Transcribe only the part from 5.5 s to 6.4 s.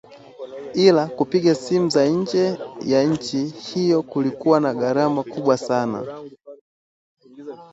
sana